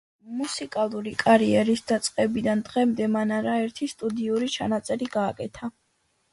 მუსიკალური 0.37 1.13
კარიერის 1.23 1.83
დაწყებიდან 1.91 2.65
დღემდე 2.71 3.11
მან 3.19 3.37
არაერთი 3.37 3.93
სტუდიური 3.95 4.53
ჩანაწერი 4.59 5.13
გააკეთა. 5.21 5.75